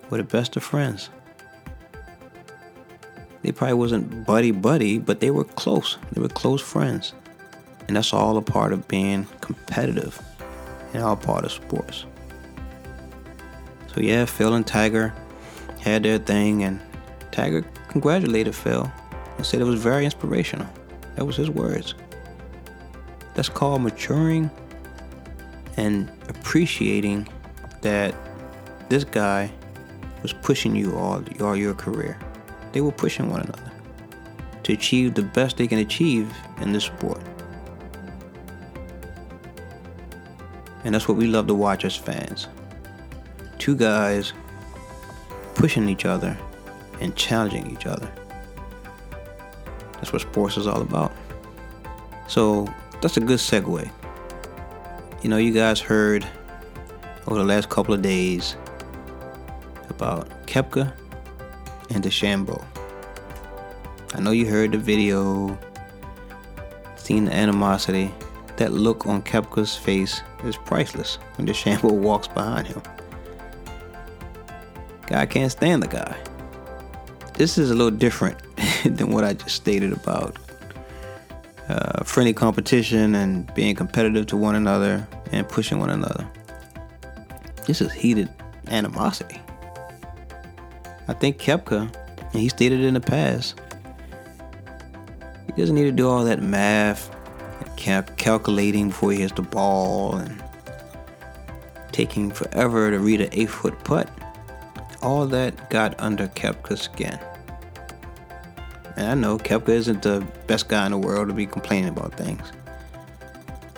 were 0.10 0.18
the 0.18 0.24
best 0.24 0.56
of 0.56 0.64
friends. 0.64 1.10
They 3.42 3.52
probably 3.52 3.76
wasn't 3.76 4.26
buddy 4.26 4.52
buddy, 4.52 4.98
but 4.98 5.20
they 5.20 5.32
were 5.32 5.46
close. 5.46 5.98
They 6.12 6.22
were 6.22 6.28
close 6.28 6.62
friends. 6.62 7.14
And 7.88 7.96
that's 7.96 8.14
all 8.14 8.38
a 8.38 8.42
part 8.42 8.74
of 8.74 8.88
being 8.88 9.26
competitive 9.42 10.22
and 10.94 11.04
all 11.04 11.16
part 11.16 11.46
of 11.46 11.52
sports. 11.52 12.06
So 13.94 14.02
yeah, 14.02 14.26
Phil 14.26 14.54
and 14.54 14.68
Tiger 14.68 15.14
had 15.80 16.04
their 16.04 16.20
thing 16.20 16.64
and 16.64 16.80
Tiger 17.32 17.66
congratulated 17.88 18.54
Phil 18.54 18.92
and 19.38 19.46
said 19.46 19.62
it 19.62 19.66
was 19.66 19.82
very 19.82 20.06
inspirational. 20.06 20.68
That 21.16 21.26
was 21.26 21.38
his 21.38 21.50
words. 21.50 21.96
That's 23.34 23.50
called 23.50 23.82
maturing 23.82 24.52
and 25.78 26.12
appreciating 26.28 27.28
that 27.82 28.14
this 28.90 29.04
guy 29.04 29.52
was 30.22 30.34
pushing 30.34 30.76
you 30.76 30.98
all, 30.98 31.24
all 31.40 31.56
your 31.56 31.74
career. 31.74 32.20
They 32.72 32.82
were 32.82 32.92
pushing 32.92 33.30
one 33.30 33.42
another 33.42 33.72
to 34.64 34.74
achieve 34.74 35.16
the 35.16 35.24
best 35.24 35.58
they 35.58 35.68
can 35.68 35.80
achieve 35.80 36.32
in 36.62 36.72
this 36.74 36.86
sport. 36.86 37.22
And 40.84 40.94
that's 40.94 41.08
what 41.08 41.18
we 41.18 41.28
love 41.28 41.48
to 41.48 41.56
watch 41.56 41.86
as 41.86 41.96
fans. 41.96 42.48
Two 43.58 43.76
guys 43.76 44.34
pushing 45.56 45.90
each 45.90 46.06
other 46.06 46.38
and 47.02 47.16
challenging 47.16 47.70
each 47.72 47.86
other. 47.86 48.10
That's 49.94 50.14
what 50.14 50.22
sports 50.22 50.56
is 50.58 50.68
all 50.68 50.82
about. 50.82 51.12
So 52.28 52.72
that's 53.02 53.18
a 53.18 53.20
good 53.20 53.40
segue. 53.40 53.92
You 55.22 55.30
know, 55.30 55.38
you 55.38 55.52
guys 55.52 55.82
heard 55.82 56.26
over 57.28 57.38
the 57.38 57.44
last 57.46 57.70
couple 57.70 57.94
of 57.94 58.02
days 58.02 58.56
about 59.90 60.30
Koepka 60.48 60.94
and 61.90 62.04
DeChambeau. 62.04 62.64
I 64.14 64.20
know 64.20 64.32
you 64.32 64.46
heard 64.46 64.72
the 64.72 64.78
video, 64.78 65.58
seen 66.96 67.26
the 67.26 67.34
animosity. 67.34 68.12
That 68.58 68.74
look 68.74 69.08
on 69.08 69.22
Koepka's 69.22 69.78
face 69.78 70.22
is 70.44 70.58
priceless 70.58 71.16
when 71.36 71.48
DeChambeau 71.48 71.92
walks 72.08 72.28
behind 72.28 72.68
him. 72.68 72.82
Guy 75.08 75.26
can't 75.26 75.52
stand 75.52 75.82
the 75.82 75.88
guy. 75.88 76.18
This 77.36 77.58
is 77.58 77.72
a 77.72 77.74
little 77.74 77.98
different 77.98 78.38
than 78.84 79.12
what 79.12 79.24
I 79.24 79.34
just 79.34 79.56
stated 79.56 79.94
about 79.94 80.38
uh, 81.70 82.04
friendly 82.04 82.34
competition 82.34 83.16
and 83.16 83.52
being 83.54 83.76
competitive 83.76 84.26
to 84.28 84.38
one 84.38 84.56
another 84.56 85.08
and 85.32 85.48
pushing 85.48 85.80
one 85.80 85.90
another. 85.90 86.28
This 87.66 87.80
is 87.80 87.94
heated 87.94 88.30
animosity. 88.68 89.40
I 91.10 91.14
think 91.14 91.40
Koepka, 91.40 91.92
and 92.20 92.34
he 92.34 92.50
stated 92.50 92.82
it 92.82 92.86
in 92.86 92.94
the 92.94 93.00
past, 93.00 93.60
he 95.48 95.54
doesn't 95.60 95.76
need 95.76 95.86
to 95.86 95.92
do 95.92 96.08
all 96.08 96.24
that 96.26 96.40
math, 96.40 97.10
cal- 97.78 98.04
calculating 98.04 98.90
before 98.90 99.14
he 99.14 99.22
hits 99.22 99.34
the 99.34 99.42
ball, 99.42 100.18
and 100.18 100.44
taking 101.92 102.30
forever 102.30 102.92
to 102.92 103.00
read 103.00 103.22
an 103.22 103.30
eight 103.32 103.50
foot 103.50 103.84
putt. 103.84 104.08
All 105.02 105.26
that 105.26 105.72
got 105.72 106.00
under 106.00 106.28
Koepka's 106.28 106.82
skin. 106.82 107.18
And 108.96 109.08
I 109.08 109.16
know 109.16 109.40
Koepka 109.40 109.70
isn't 109.70 110.04
the 110.04 110.24
best 110.46 110.68
guy 110.68 110.86
in 110.86 110.92
the 110.92 111.00
world 111.00 111.28
to 111.30 111.34
be 111.34 111.48
complaining 111.48 111.90
about 111.90 112.14
things. 112.14 112.52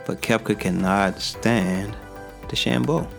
But 0.06 0.22
Koepka 0.22 0.60
cannot 0.60 1.22
stand 1.22 1.96
DeChambeau. 2.50 3.10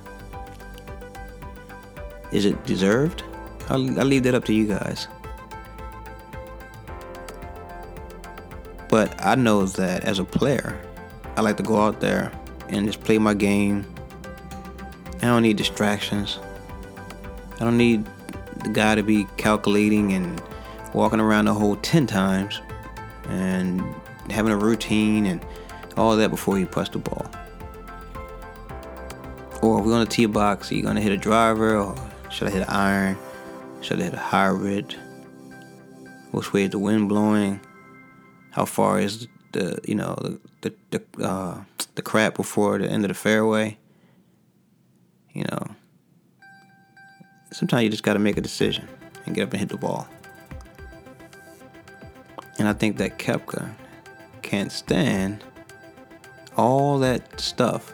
Is 2.30 2.44
it 2.44 2.62
deserved? 2.66 3.22
I'll, 3.68 4.00
I'll 4.00 4.06
leave 4.06 4.22
that 4.24 4.34
up 4.34 4.44
to 4.46 4.52
you 4.52 4.66
guys. 4.66 5.08
But 8.88 9.24
I 9.24 9.36
know 9.36 9.64
that 9.64 10.04
as 10.04 10.18
a 10.18 10.24
player, 10.24 10.78
I 11.36 11.40
like 11.40 11.56
to 11.56 11.62
go 11.62 11.80
out 11.80 12.00
there 12.00 12.30
and 12.68 12.86
just 12.86 13.02
play 13.02 13.18
my 13.18 13.32
game. 13.32 13.86
I 15.22 15.26
don't 15.26 15.42
need 15.42 15.56
distractions. 15.56 16.38
I 17.54 17.64
don't 17.64 17.78
need 17.78 18.04
the 18.62 18.68
guy 18.70 18.94
to 18.94 19.02
be 19.02 19.26
calculating 19.36 20.12
and 20.12 20.42
walking 20.92 21.20
around 21.20 21.46
the 21.46 21.54
hole 21.54 21.76
10 21.76 22.06
times 22.06 22.60
and 23.28 23.82
having 24.30 24.52
a 24.52 24.56
routine 24.56 25.26
and 25.26 25.44
all 25.96 26.16
that 26.16 26.30
before 26.30 26.58
he 26.58 26.64
puts 26.64 26.90
the 26.90 26.98
ball. 26.98 27.26
Or 29.62 29.78
if 29.78 29.86
we're 29.86 29.94
on 29.94 30.02
a 30.02 30.06
tee 30.06 30.26
box, 30.26 30.70
are 30.70 30.74
you 30.74 30.82
going 30.82 30.96
to 30.96 31.00
hit 31.00 31.12
a 31.12 31.16
driver 31.16 31.76
or 31.76 31.94
should 32.30 32.48
I 32.48 32.50
hit 32.50 32.62
an 32.62 32.68
iron? 32.68 33.18
Should 33.82 34.00
I 34.00 34.04
hit 34.04 34.14
a 34.14 34.18
hybrid? 34.18 34.94
Which 36.30 36.52
way 36.52 36.64
is 36.64 36.70
the 36.70 36.78
wind 36.78 37.08
blowing? 37.08 37.60
How 38.52 38.64
far 38.64 39.00
is 39.00 39.26
the 39.50 39.78
you 39.84 39.96
know 39.96 40.14
the 40.60 40.72
the 40.90 41.00
the, 41.16 41.24
uh, 41.24 41.64
the 41.96 42.02
crap 42.02 42.36
before 42.36 42.78
the 42.78 42.88
end 42.88 43.04
of 43.04 43.08
the 43.08 43.14
fairway? 43.14 43.76
You 45.32 45.44
know. 45.50 45.66
Sometimes 47.50 47.82
you 47.82 47.90
just 47.90 48.02
got 48.02 48.14
to 48.14 48.18
make 48.18 48.38
a 48.38 48.40
decision 48.40 48.88
and 49.26 49.34
get 49.34 49.42
up 49.42 49.50
and 49.50 49.60
hit 49.60 49.68
the 49.68 49.76
ball. 49.76 50.08
And 52.58 52.68
I 52.68 52.72
think 52.72 52.96
that 52.98 53.18
Koepka 53.18 53.74
can't 54.42 54.72
stand 54.72 55.44
all 56.56 56.98
that 57.00 57.40
stuff 57.40 57.92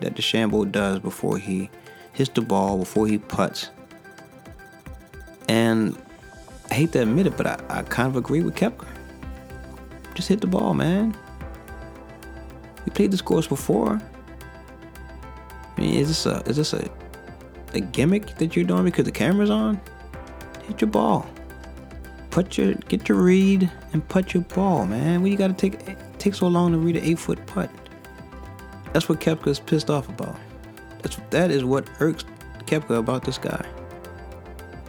that 0.00 0.14
DeChambeau 0.14 0.70
does 0.70 1.00
before 1.00 1.38
he 1.38 1.70
hits 2.12 2.30
the 2.34 2.40
ball, 2.40 2.78
before 2.78 3.06
he 3.06 3.18
puts. 3.18 3.70
And 5.48 5.96
I 6.70 6.74
hate 6.74 6.92
to 6.92 7.02
admit 7.02 7.26
it, 7.26 7.36
but 7.36 7.46
I, 7.46 7.60
I 7.68 7.82
kind 7.82 8.08
of 8.08 8.16
agree 8.16 8.42
with 8.42 8.54
Koepka. 8.54 8.86
Just 10.14 10.28
hit 10.28 10.40
the 10.40 10.46
ball, 10.46 10.74
man. 10.74 11.16
We 12.84 12.90
played 12.90 13.10
this 13.10 13.22
course 13.22 13.46
before. 13.46 14.00
I 15.76 15.80
mean, 15.80 15.94
is 15.94 16.08
this 16.08 16.26
a 16.26 16.42
is 16.46 16.56
this 16.56 16.72
a 16.72 16.90
a 17.74 17.80
gimmick 17.80 18.36
that 18.36 18.56
you're 18.56 18.64
doing 18.64 18.84
because 18.84 19.04
the 19.04 19.12
camera's 19.12 19.50
on? 19.50 19.80
Hit 20.66 20.80
your 20.80 20.90
ball. 20.90 21.28
Put 22.30 22.58
your 22.58 22.74
get 22.74 23.08
your 23.08 23.18
read 23.18 23.70
and 23.92 24.06
put 24.08 24.34
your 24.34 24.42
ball, 24.42 24.86
man. 24.86 25.22
What 25.22 25.30
you 25.30 25.36
gotta 25.36 25.54
take 25.54 25.96
take 26.18 26.34
so 26.34 26.48
long 26.48 26.72
to 26.72 26.78
read 26.78 26.96
an 26.96 27.04
eight 27.04 27.18
foot 27.18 27.44
putt? 27.46 27.70
That's 28.92 29.08
what 29.08 29.20
Koepka's 29.20 29.60
pissed 29.60 29.90
off 29.90 30.08
about. 30.08 30.36
That's 31.02 31.16
that 31.30 31.50
is 31.50 31.64
what 31.64 31.88
irks 32.00 32.24
Koepka 32.66 32.98
about 32.98 33.24
this 33.24 33.38
guy. 33.38 33.64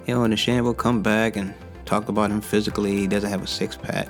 You 0.09 0.15
know, 0.15 0.23
and 0.23 0.33
DeChambeau 0.33 0.75
come 0.75 1.03
back 1.03 1.35
and 1.35 1.53
talk 1.85 2.09
about 2.09 2.31
him 2.31 2.41
physically. 2.41 2.97
He 2.97 3.05
doesn't 3.05 3.29
have 3.29 3.43
a 3.43 3.47
six 3.47 3.77
pack. 3.77 4.07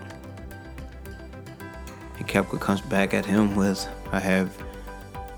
And 2.17 2.25
Koepka 2.25 2.61
comes 2.61 2.79
back 2.79 3.13
at 3.13 3.25
him 3.25 3.57
with, 3.57 3.85
I 4.13 4.21
have 4.21 4.49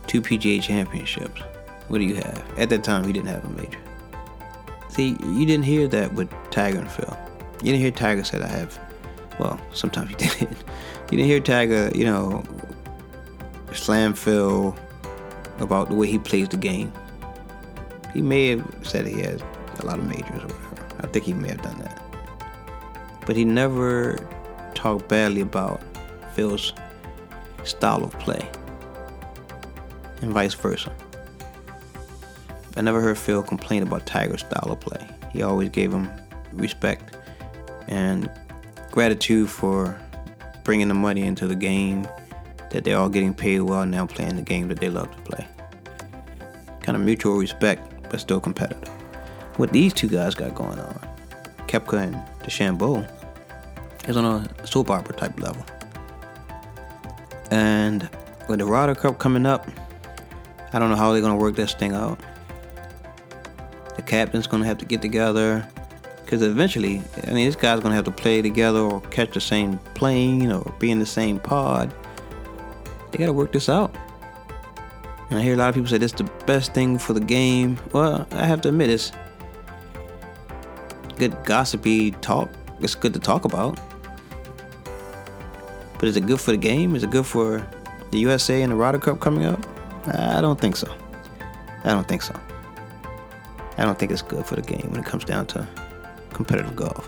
two 0.05 0.21
PGA 0.21 0.61
championships. 0.61 1.41
What 1.87 1.97
do 1.97 2.03
you 2.03 2.13
have? 2.13 2.59
At 2.59 2.69
that 2.69 2.83
time, 2.83 3.05
he 3.05 3.11
didn't 3.11 3.29
have 3.29 3.43
a 3.43 3.49
major. 3.49 3.79
See, 4.89 5.17
you 5.23 5.47
didn't 5.47 5.65
hear 5.65 5.87
that 5.87 6.13
with 6.13 6.31
Tiger 6.51 6.77
and 6.77 6.91
Phil. 6.91 7.17
You 7.63 7.71
didn't 7.71 7.81
hear 7.81 7.89
Tiger 7.89 8.23
say, 8.23 8.39
I 8.39 8.47
have, 8.47 8.79
well, 9.39 9.59
sometimes 9.73 10.11
you 10.11 10.17
did. 10.17 10.41
you 10.41 11.17
didn't 11.17 11.25
hear 11.25 11.39
Tiger, 11.39 11.89
you 11.95 12.05
know, 12.05 12.43
slam 13.73 14.13
Phil 14.13 14.77
about 15.57 15.89
the 15.89 15.95
way 15.95 16.05
he 16.05 16.19
plays 16.19 16.49
the 16.49 16.57
game. 16.57 16.93
He 18.13 18.21
may 18.21 18.49
have 18.49 18.77
said 18.83 19.07
he 19.07 19.21
has 19.21 19.41
a 19.83 19.85
lot 19.85 19.99
of 19.99 20.05
majors. 20.05 20.51
I 20.99 21.07
think 21.07 21.25
he 21.25 21.33
may 21.33 21.49
have 21.49 21.61
done 21.61 21.77
that. 21.79 22.01
But 23.25 23.35
he 23.35 23.45
never 23.45 24.17
talked 24.73 25.07
badly 25.07 25.41
about 25.41 25.81
Phil's 26.33 26.73
style 27.63 28.03
of 28.03 28.17
play. 28.19 28.49
and 30.21 30.31
vice 30.31 30.53
versa. 30.53 30.91
I 32.77 32.81
never 32.81 33.01
heard 33.01 33.17
Phil 33.17 33.43
complain 33.43 33.83
about 33.83 34.05
Tiger's 34.05 34.41
style 34.41 34.71
of 34.71 34.79
play. 34.79 35.05
He 35.33 35.41
always 35.41 35.69
gave 35.69 35.91
him 35.91 36.09
respect 36.53 37.17
and 37.87 38.29
gratitude 38.91 39.49
for 39.49 39.99
bringing 40.63 40.87
the 40.87 40.93
money 40.93 41.23
into 41.23 41.47
the 41.47 41.55
game 41.55 42.07
that 42.69 42.83
they're 42.83 42.97
all 42.97 43.09
getting 43.09 43.33
paid 43.33 43.61
well 43.61 43.85
now 43.85 44.05
playing 44.05 44.35
the 44.35 44.41
game 44.41 44.67
that 44.69 44.79
they 44.79 44.89
love 44.89 45.11
to 45.11 45.21
play. 45.23 45.45
Kind 46.81 46.95
of 46.95 47.01
mutual 47.01 47.37
respect, 47.37 48.09
but 48.09 48.19
still 48.19 48.39
competitive. 48.39 48.80
What 49.61 49.71
these 49.71 49.93
two 49.93 50.07
guys 50.07 50.33
got 50.33 50.55
going 50.55 50.79
on, 50.79 50.99
Koepka 51.67 52.01
and 52.01 52.15
DeChambeau, 52.41 53.07
is 54.09 54.17
on 54.17 54.25
a 54.25 54.65
soap 54.67 54.89
opera 54.89 55.15
type 55.15 55.39
level. 55.39 55.63
And 57.51 58.09
with 58.49 58.57
the 58.57 58.65
Ryder 58.65 58.95
Cup 58.95 59.19
coming 59.19 59.45
up, 59.45 59.69
I 60.73 60.79
don't 60.79 60.89
know 60.89 60.95
how 60.95 61.13
they're 61.13 61.21
gonna 61.21 61.37
work 61.37 61.55
this 61.55 61.75
thing 61.75 61.93
out. 61.93 62.19
The 63.97 64.01
captain's 64.01 64.47
gonna 64.47 64.65
have 64.65 64.79
to 64.79 64.85
get 64.85 64.99
together 64.99 65.63
because 66.25 66.41
eventually, 66.41 67.03
I 67.27 67.31
mean, 67.31 67.45
this 67.45 67.55
guy's 67.55 67.81
gonna 67.81 67.93
have 67.93 68.05
to 68.05 68.11
play 68.11 68.41
together 68.41 68.79
or 68.79 68.99
catch 69.11 69.35
the 69.35 69.41
same 69.41 69.77
plane 69.93 70.51
or 70.51 70.73
be 70.79 70.89
in 70.89 70.97
the 70.97 71.05
same 71.05 71.37
pod. 71.37 71.93
They 73.11 73.19
gotta 73.19 73.31
work 73.31 73.51
this 73.51 73.69
out. 73.69 73.95
And 75.29 75.37
I 75.37 75.43
hear 75.43 75.53
a 75.53 75.57
lot 75.57 75.69
of 75.69 75.75
people 75.75 75.89
say 75.91 75.99
this 75.99 76.13
is 76.13 76.17
the 76.17 76.31
best 76.47 76.73
thing 76.73 76.97
for 76.97 77.13
the 77.13 77.19
game. 77.19 77.77
Well, 77.93 78.27
I 78.31 78.47
have 78.47 78.61
to 78.61 78.69
admit 78.69 78.89
it's 78.89 79.11
good 81.21 81.43
gossipy 81.43 82.09
talk. 82.23 82.49
It's 82.79 82.95
good 82.95 83.13
to 83.13 83.19
talk 83.19 83.45
about. 83.45 83.79
But 85.99 86.09
is 86.09 86.17
it 86.17 86.25
good 86.25 86.41
for 86.41 86.49
the 86.49 86.57
game? 86.57 86.95
Is 86.95 87.03
it 87.03 87.11
good 87.11 87.27
for 87.27 87.63
the 88.09 88.17
USA 88.17 88.63
and 88.63 88.71
the 88.71 88.75
Ryder 88.75 88.97
Cup 88.97 89.19
coming 89.19 89.45
up? 89.45 89.63
I 90.07 90.41
don't 90.41 90.59
think 90.59 90.75
so. 90.75 90.91
I 91.83 91.89
don't 91.91 92.07
think 92.07 92.23
so. 92.23 92.33
I 93.77 93.83
don't 93.83 93.99
think 93.99 94.11
it's 94.11 94.23
good 94.23 94.47
for 94.47 94.55
the 94.55 94.63
game 94.63 94.89
when 94.89 94.99
it 94.99 95.05
comes 95.05 95.23
down 95.23 95.45
to 95.47 95.67
competitive 96.33 96.75
golf. 96.75 97.07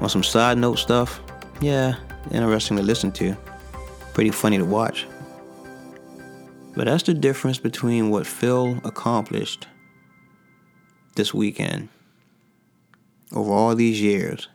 On 0.00 0.08
some 0.08 0.22
side 0.22 0.56
note 0.56 0.78
stuff, 0.78 1.20
yeah, 1.60 1.96
interesting 2.30 2.76
to 2.76 2.84
listen 2.84 3.10
to. 3.12 3.36
Pretty 4.14 4.30
funny 4.30 4.58
to 4.58 4.64
watch. 4.64 5.08
But 6.76 6.84
that's 6.84 7.02
the 7.02 7.14
difference 7.14 7.58
between 7.58 8.10
what 8.10 8.28
Phil 8.28 8.78
accomplished 8.84 9.66
this 11.16 11.34
weekend 11.34 11.88
over 13.32 13.52
all 13.52 13.74
these 13.74 14.00
years. 14.00 14.48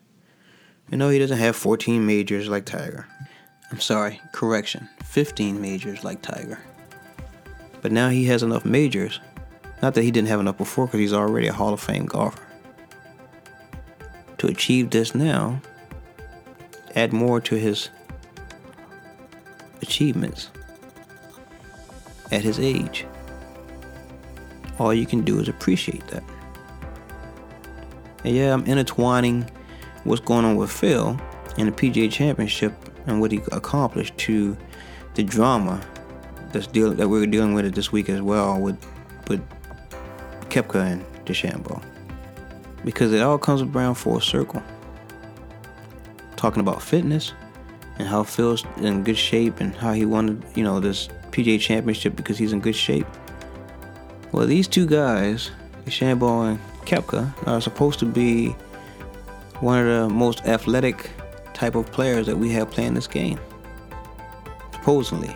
You 0.90 0.98
know, 0.98 1.10
he 1.10 1.20
doesn't 1.20 1.38
have 1.38 1.56
14 1.56 2.06
majors 2.06 2.50
like 2.50 2.66
Tiger. 2.66 3.08
I'm 3.72 3.80
sorry, 3.80 4.22
correction, 4.34 4.90
15 5.04 5.60
majors 5.60 6.04
like 6.04 6.22
Tiger. 6.22 6.60
But 7.82 7.92
now 7.92 8.10
he 8.10 8.26
has 8.26 8.44
enough 8.44 8.66
majors. 8.66 9.20
Not 9.82 9.96
that 9.96 10.04
he 10.04 10.12
didn't 10.12 10.30
have 10.30 10.40
enough 10.40 10.58
before, 10.58 10.86
because 10.86 11.00
he's 11.00 11.14
already 11.14 11.48
a 11.48 11.54
Hall 11.54 11.74
of 11.74 11.80
Fame 11.80 12.06
golfer 12.06 12.48
to 14.44 14.50
achieve 14.50 14.90
this 14.90 15.16
now, 15.16 15.62
add 16.96 17.14
more 17.14 17.40
to 17.40 17.56
his 17.56 17.90
achievements 19.82 20.50
at 22.30 22.42
his 22.42 22.60
age. 22.60 23.06
All 24.80 24.94
you 24.94 25.06
can 25.06 25.22
do 25.22 25.40
is 25.40 25.48
appreciate 25.48 26.06
that. 26.08 26.24
And 28.24 28.36
yeah, 28.36 28.54
I'm 28.54 28.66
intertwining 28.66 29.50
what's 30.04 30.22
going 30.22 30.46
on 30.46 30.56
with 30.56 30.72
Phil 30.72 31.20
and 31.58 31.68
the 31.68 31.72
PGA 31.72 32.12
Championship 32.12 32.74
and 33.06 33.20
what 33.20 33.32
he 33.32 33.42
accomplished 33.52 34.18
to 34.18 34.58
the 35.16 35.24
drama 35.24 35.82
that's 36.52 36.68
deal 36.68 36.94
that 36.94 37.10
we're 37.10 37.26
dealing 37.26 37.54
with 37.54 37.66
it 37.66 37.76
this 37.76 37.92
week 37.92 38.10
as 38.10 38.22
well 38.22 38.60
with 38.60 38.78
with 39.28 39.42
Koepka 40.50 40.92
and 40.92 41.06
DeChambeau 41.26 41.82
because 42.86 43.14
it 43.14 43.22
all 43.22 43.38
comes 43.38 43.62
around 43.62 43.96
full 43.96 44.20
circle. 44.20 44.62
Talking 46.36 46.60
about 46.60 46.82
fitness 46.82 47.34
and 47.98 48.08
how 48.08 48.24
Phil's 48.24 48.66
in 48.78 49.04
good 49.04 49.18
shape 49.18 49.60
and 49.60 49.74
how 49.76 49.94
he 49.94 50.06
won, 50.06 50.44
you 50.56 50.64
know, 50.64 50.80
this 50.80 51.08
PGA 51.32 51.60
Championship 51.60 52.16
because 52.16 52.38
he's 52.38 52.54
in 52.54 52.60
good 52.60 52.76
shape. 52.76 53.08
Well, 54.32 54.46
these 54.46 54.68
two 54.68 54.86
guys, 54.86 55.52
DeChambeau 55.86 56.52
and 56.52 56.60
Koepka, 56.86 57.34
are 57.48 57.62
supposed 57.62 58.00
to 58.00 58.06
be 58.06 58.50
one 59.60 59.80
of 59.80 59.86
the 59.86 60.10
most 60.10 60.46
athletic 60.46 61.10
type 61.54 61.76
of 61.76 61.92
players 61.92 62.26
that 62.26 62.38
we 62.38 62.50
have 62.52 62.70
playing 62.72 62.94
this 62.94 63.08
game. 63.08 63.40
Supposedly. 64.74 65.36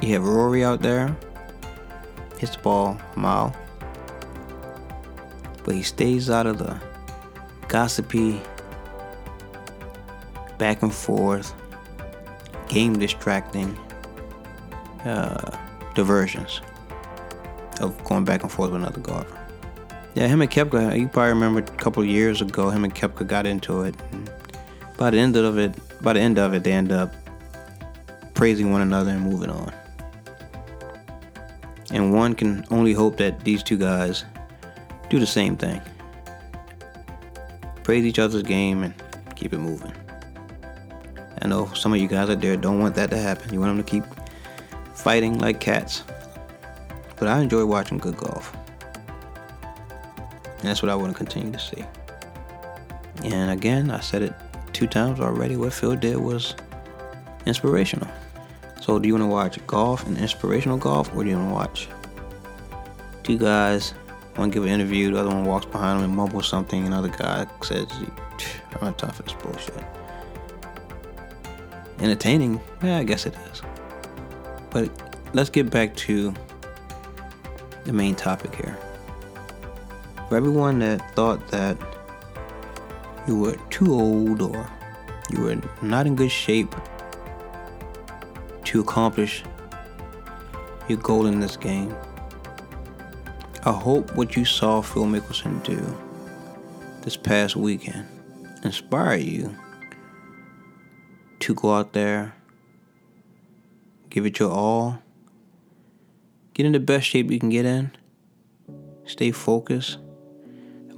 You 0.00 0.12
have 0.14 0.24
Rory 0.24 0.64
out 0.64 0.80
there, 0.80 1.16
hits 2.38 2.56
the 2.56 2.62
ball 2.62 3.00
a 3.16 3.18
mile 3.18 3.56
but 5.68 5.74
he 5.74 5.82
stays 5.82 6.30
out 6.30 6.46
of 6.46 6.56
the 6.56 6.80
gossipy 7.68 8.40
back 10.56 10.80
and 10.80 10.94
forth, 10.94 11.52
game 12.68 12.98
distracting 12.98 13.76
uh, 15.04 15.58
diversions 15.94 16.62
of 17.82 18.02
going 18.04 18.24
back 18.24 18.44
and 18.44 18.50
forth 18.50 18.70
with 18.70 18.80
another 18.80 19.00
golfer. 19.00 19.37
Yeah, 20.18 20.26
him 20.26 20.42
and 20.42 20.50
Koepka, 20.50 20.98
you 20.98 21.06
probably 21.06 21.28
remember 21.28 21.60
a 21.60 21.76
couple 21.76 22.04
years 22.04 22.42
ago, 22.42 22.70
him 22.70 22.82
and 22.82 22.92
Koepka 22.92 23.24
got 23.24 23.46
into 23.46 23.82
it. 23.82 23.94
By 24.96 25.10
the 25.10 25.18
end 25.18 25.36
of 25.36 25.58
it, 25.58 25.72
by 26.02 26.12
the 26.12 26.18
end 26.18 26.40
of 26.40 26.54
it, 26.54 26.64
they 26.64 26.72
end 26.72 26.90
up 26.90 27.14
praising 28.34 28.72
one 28.72 28.80
another 28.80 29.12
and 29.12 29.20
moving 29.20 29.48
on. 29.48 29.72
And 31.92 32.12
one 32.12 32.34
can 32.34 32.66
only 32.72 32.92
hope 32.92 33.16
that 33.18 33.44
these 33.44 33.62
two 33.62 33.78
guys 33.78 34.24
do 35.08 35.20
the 35.20 35.26
same 35.26 35.56
thing. 35.56 35.80
Praise 37.84 38.04
each 38.04 38.18
other's 38.18 38.42
game 38.42 38.82
and 38.82 38.94
keep 39.36 39.52
it 39.52 39.58
moving. 39.58 39.92
I 41.40 41.46
know 41.46 41.72
some 41.74 41.92
of 41.94 42.00
you 42.00 42.08
guys 42.08 42.28
out 42.28 42.40
there 42.40 42.56
don't 42.56 42.80
want 42.80 42.96
that 42.96 43.10
to 43.10 43.18
happen. 43.18 43.54
You 43.54 43.60
want 43.60 43.76
them 43.76 43.84
to 43.84 43.88
keep 43.88 44.04
fighting 44.96 45.38
like 45.38 45.60
cats. 45.60 46.02
But 47.20 47.28
I 47.28 47.40
enjoy 47.40 47.64
watching 47.66 47.98
good 47.98 48.16
golf. 48.16 48.57
And 50.58 50.68
that's 50.68 50.82
what 50.82 50.90
I 50.90 50.94
want 50.94 51.12
to 51.12 51.16
continue 51.16 51.52
to 51.52 51.58
see. 51.58 51.84
And 53.24 53.50
again, 53.50 53.90
I 53.90 54.00
said 54.00 54.22
it 54.22 54.34
two 54.72 54.86
times 54.86 55.20
already. 55.20 55.56
What 55.56 55.72
Phil 55.72 55.96
did 55.96 56.16
was 56.16 56.54
inspirational. 57.46 58.08
So, 58.80 58.98
do 58.98 59.08
you 59.08 59.14
want 59.14 59.24
to 59.24 59.28
watch 59.28 59.66
golf 59.66 60.06
and 60.06 60.16
inspirational 60.16 60.78
golf, 60.78 61.14
or 61.14 61.24
do 61.24 61.30
you 61.30 61.36
want 61.36 61.48
to 61.48 61.54
watch 61.54 61.88
two 63.22 63.36
guys 63.36 63.92
one 64.38 64.50
give 64.50 64.62
an 64.62 64.68
interview, 64.68 65.10
the 65.10 65.18
other 65.18 65.30
one 65.30 65.44
walks 65.44 65.66
behind 65.66 65.98
him 65.98 66.04
and 66.04 66.16
mumbles 66.16 66.46
something, 66.46 66.86
another 66.86 67.08
guy 67.08 67.44
says, 67.62 67.86
I'm 68.72 68.80
not 68.80 68.98
time 68.98 69.10
for 69.10 69.24
this 69.24 69.32
bullshit. 69.32 69.84
Entertaining? 71.98 72.60
Yeah, 72.82 72.98
I 72.98 73.02
guess 73.02 73.26
it 73.26 73.34
is. 73.52 73.62
But 74.70 74.90
let's 75.34 75.50
get 75.50 75.70
back 75.70 75.96
to 75.96 76.32
the 77.84 77.92
main 77.92 78.14
topic 78.14 78.54
here. 78.54 78.78
For 80.28 80.36
everyone 80.36 80.80
that 80.80 81.14
thought 81.14 81.48
that 81.48 81.78
you 83.26 83.38
were 83.38 83.56
too 83.70 83.94
old 83.94 84.42
or 84.42 84.70
you 85.30 85.40
were 85.40 85.56
not 85.80 86.06
in 86.06 86.16
good 86.16 86.30
shape 86.30 86.74
to 88.64 88.80
accomplish 88.80 89.42
your 90.86 90.98
goal 90.98 91.24
in 91.24 91.40
this 91.40 91.56
game, 91.56 91.94
I 93.64 93.72
hope 93.72 94.14
what 94.16 94.36
you 94.36 94.44
saw 94.44 94.82
Phil 94.82 95.04
Mickelson 95.04 95.62
do 95.64 95.96
this 97.02 97.16
past 97.16 97.56
weekend 97.56 98.06
inspire 98.64 99.16
you 99.16 99.56
to 101.40 101.54
go 101.54 101.72
out 101.72 101.94
there, 101.94 102.34
give 104.10 104.26
it 104.26 104.38
your 104.38 104.50
all, 104.50 104.98
get 106.52 106.66
in 106.66 106.72
the 106.72 106.80
best 106.80 107.06
shape 107.06 107.30
you 107.30 107.38
can 107.38 107.48
get 107.48 107.64
in, 107.64 107.92
stay 109.06 109.30
focused, 109.30 109.98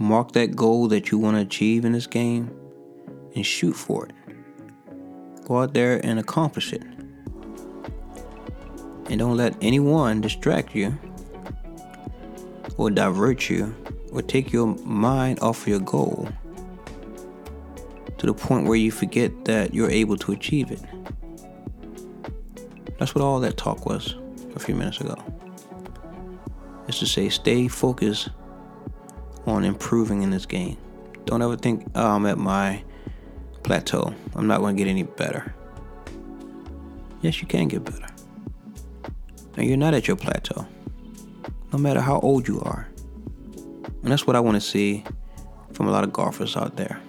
mark 0.01 0.33
that 0.33 0.57
goal 0.57 0.89
that 0.89 1.11
you 1.11 1.19
want 1.19 1.37
to 1.37 1.43
achieve 1.43 1.85
in 1.85 1.93
this 1.93 2.07
game, 2.07 2.51
and 3.37 3.45
shoot 3.45 3.75
for 3.75 4.07
it. 4.07 4.13
Go 5.45 5.59
out 5.61 5.75
there 5.75 6.05
and 6.05 6.19
accomplish 6.19 6.73
it. 6.73 6.83
And 9.11 9.19
don't 9.19 9.37
let 9.37 9.55
anyone 9.61 10.23
distract 10.23 10.75
you 10.75 10.99
or 12.79 12.91
divert 12.91 13.51
you 13.51 13.75
or 14.11 14.23
take 14.23 14.53
your 14.53 14.69
mind 14.79 15.39
off 15.41 15.69
your 15.69 15.81
goal 15.81 16.29
to 18.17 18.27
the 18.27 18.35
point 18.35 18.67
where 18.67 18.77
you 18.77 18.91
forget 18.91 19.45
that 19.45 19.75
you're 19.75 19.91
able 19.91 20.17
to 20.17 20.33
achieve 20.33 20.71
it. 20.71 20.81
That's 22.99 23.15
what 23.15 23.23
all 23.23 23.39
that 23.41 23.59
talk 23.59 23.85
was 23.85 24.15
a 24.55 24.59
few 24.59 24.75
minutes 24.75 25.01
ago. 25.01 25.17
Is 26.89 26.99
to 27.01 27.07
say, 27.07 27.29
stay 27.29 27.69
focused 27.69 28.31
on 29.47 29.65
improving 29.65 30.23
in 30.23 30.31
this 30.31 30.47
game. 30.47 30.77
Don't 31.25 31.43
ever 31.43 31.57
think, 31.57 31.87
oh, 31.95 32.17
I'm 32.17 32.27
at 32.27 32.39
my 32.39 32.83
plateau. 33.63 34.15
I'm 34.35 34.47
not 34.47 34.61
going 34.61 34.77
to 34.77 34.83
get 34.83 34.91
any 34.91 35.03
better. 35.03 35.55
Yes, 37.23 37.41
you 37.41 37.47
can 37.47 37.69
get 37.69 37.85
better. 37.85 38.07
and 39.57 39.69
you're 39.69 39.77
not 39.77 39.95
at 39.95 40.09
your 40.09 40.17
plateau, 40.17 40.67
no 41.73 41.79
matter 41.79 42.01
how 42.01 42.19
old 42.21 42.49
you 42.49 42.61
are. 42.63 42.89
And 44.03 44.11
that's 44.11 44.27
what 44.27 44.37
I 44.37 44.41
want 44.41 44.55
to 44.55 44.61
see 44.61 45.05
from 45.73 45.87
a 45.87 45.91
lot 45.91 46.05
of 46.05 46.13
golfers 46.13 46.57
out 46.57 46.77
there. 46.77 47.01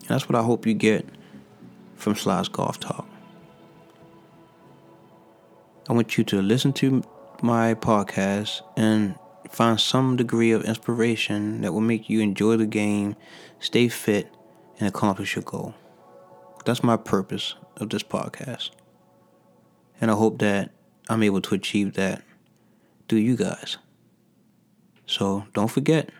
And 0.00 0.08
that's 0.08 0.28
what 0.28 0.36
I 0.36 0.42
hope 0.42 0.66
you 0.66 0.74
get 0.74 1.06
from 1.96 2.14
Sly's 2.14 2.48
Golf 2.48 2.78
Talk. 2.78 3.08
I 5.88 5.92
want 5.92 6.16
you 6.16 6.24
to 6.24 6.40
listen 6.40 6.72
to 6.74 7.02
my 7.42 7.74
podcast 7.74 8.62
and 8.76 9.16
find 9.54 9.80
some 9.80 10.16
degree 10.16 10.50
of 10.50 10.64
inspiration 10.64 11.60
that 11.60 11.72
will 11.72 11.80
make 11.80 12.10
you 12.10 12.20
enjoy 12.20 12.56
the 12.56 12.66
game, 12.66 13.14
stay 13.60 13.88
fit, 13.88 14.28
and 14.78 14.88
accomplish 14.88 15.36
your 15.36 15.44
goal. 15.44 15.74
That's 16.64 16.82
my 16.82 16.96
purpose 16.96 17.54
of 17.76 17.90
this 17.90 18.02
podcast. 18.02 18.70
And 20.00 20.10
I 20.10 20.14
hope 20.14 20.40
that 20.40 20.72
I'm 21.08 21.22
able 21.22 21.40
to 21.42 21.54
achieve 21.54 21.94
that 21.94 22.24
through 23.08 23.20
you 23.20 23.36
guys. 23.36 23.76
So 25.06 25.44
don't 25.52 25.70
forget, 25.70 26.10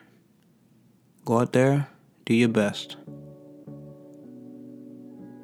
go 1.25 1.41
out 1.41 1.53
there, 1.53 1.89
do 2.27 2.35
your 2.35 2.51
best. 2.51 2.97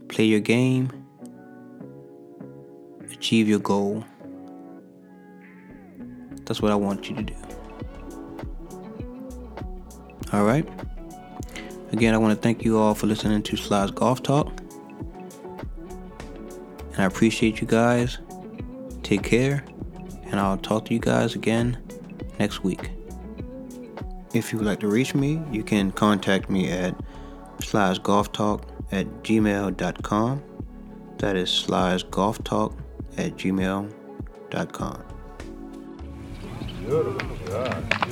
Play 0.09 0.26
your 0.26 0.40
game, 0.40 0.90
achieve 3.11 3.48
your 3.48 3.59
goal. 3.59 4.05
That's 6.44 6.62
what 6.62 6.70
I 6.70 6.76
want 6.76 7.09
you 7.09 7.16
to 7.16 7.22
do. 7.22 7.60
All 10.33 10.45
right. 10.45 10.69
Again, 11.93 12.14
I 12.14 12.19
want 12.19 12.37
to 12.37 12.40
thank 12.40 12.64
you 12.64 12.79
all 12.79 12.95
for 12.95 13.07
listening 13.07 13.43
to 13.43 13.57
Sly's 13.57 13.90
Golf 13.90 14.23
Talk. 14.23 14.53
And 16.93 16.99
I 16.99 17.05
appreciate 17.05 17.61
you 17.61 17.66
guys. 17.66 18.19
Take 19.03 19.25
care. 19.25 19.64
And 20.27 20.38
I'll 20.38 20.57
talk 20.57 20.85
to 20.87 20.95
you 20.95 21.01
guys 21.01 21.35
again 21.35 21.79
next 22.38 22.62
week. 22.62 22.90
If 24.33 24.53
you 24.53 24.59
would 24.59 24.66
like 24.66 24.79
to 24.81 24.88
reach 24.88 25.14
me, 25.16 25.43
you 25.51 25.64
can 25.64 25.90
contact 25.90 26.49
me 26.49 26.71
at 26.71 26.95
slysgolftalk 27.59 28.62
at 28.93 29.07
gmail.com. 29.25 30.43
That 31.19 31.37
is 31.37 31.49
slysgolftalk 31.51 32.77
at 33.19 33.37
gmail.com. 33.37 35.05
Beautiful. 36.87 37.37
God. 37.47 38.10